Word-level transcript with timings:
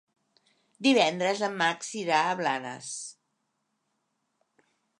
Divendres 0.85 1.43
en 1.49 1.53
Max 1.59 1.91
irà 2.01 2.21
a 2.31 2.39
Blanes. 2.39 2.89